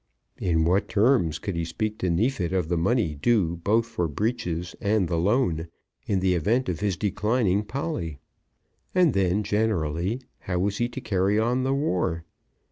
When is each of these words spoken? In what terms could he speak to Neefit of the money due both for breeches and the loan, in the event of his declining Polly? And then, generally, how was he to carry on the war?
In 0.39 0.65
what 0.65 0.87
terms 0.89 1.37
could 1.37 1.55
he 1.55 1.63
speak 1.63 1.99
to 1.99 2.09
Neefit 2.09 2.53
of 2.53 2.69
the 2.69 2.75
money 2.79 3.13
due 3.13 3.57
both 3.57 3.85
for 3.85 4.07
breeches 4.07 4.75
and 4.81 5.07
the 5.07 5.19
loan, 5.19 5.67
in 6.07 6.21
the 6.21 6.33
event 6.33 6.67
of 6.69 6.79
his 6.79 6.97
declining 6.97 7.63
Polly? 7.63 8.17
And 8.95 9.13
then, 9.13 9.43
generally, 9.43 10.19
how 10.39 10.57
was 10.57 10.79
he 10.79 10.89
to 10.89 11.01
carry 11.01 11.37
on 11.37 11.61
the 11.61 11.75
war? 11.75 12.23